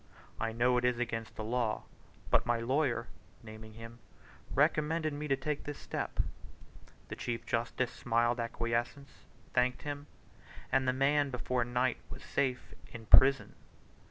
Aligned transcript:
I 0.39 0.51
know 0.51 0.77
it 0.79 0.83
is 0.83 0.97
against 0.97 1.35
the 1.35 1.43
law, 1.43 1.83
but 2.31 2.43
my 2.43 2.59
lawyer 2.59 3.05
(naming 3.43 3.73
him) 3.75 3.99
recommended 4.55 5.13
me 5.13 5.27
to 5.27 5.35
take 5.35 5.63
this 5.65 5.77
step." 5.77 6.21
The 7.09 7.15
Chief 7.15 7.45
Justice 7.45 7.91
smiled 7.91 8.39
acquiescence, 8.39 9.11
thanked 9.53 9.83
him, 9.83 10.07
and 10.71 10.87
the 10.87 10.91
man 10.91 11.29
before 11.29 11.63
night 11.63 11.97
was 12.09 12.23
safe 12.23 12.73
in 12.91 13.05
prison. 13.05 13.53